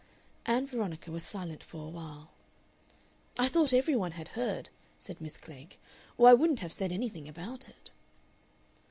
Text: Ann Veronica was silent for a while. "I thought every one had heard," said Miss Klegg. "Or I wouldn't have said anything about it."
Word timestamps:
Ann 0.47 0.65
Veronica 0.65 1.11
was 1.11 1.23
silent 1.23 1.61
for 1.61 1.85
a 1.85 1.89
while. 1.91 2.31
"I 3.37 3.47
thought 3.47 3.71
every 3.71 3.95
one 3.95 4.13
had 4.13 4.29
heard," 4.29 4.69
said 4.97 5.21
Miss 5.21 5.37
Klegg. 5.37 5.77
"Or 6.17 6.27
I 6.27 6.33
wouldn't 6.33 6.61
have 6.61 6.73
said 6.73 6.91
anything 6.91 7.27
about 7.27 7.69
it." 7.69 7.91